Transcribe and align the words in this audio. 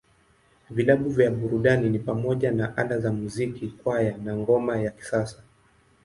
Vilabu 0.69 1.09
vya 1.09 1.31
burudani 1.31 1.89
ni 1.89 1.99
pamoja 1.99 2.51
na 2.51 2.77
Ala 2.77 2.99
za 2.99 3.11
Muziki, 3.13 3.67
Kwaya, 3.67 4.17
na 4.17 4.37
Ngoma 4.37 4.77
ya 4.81 4.91
Kisasa. 4.91 5.43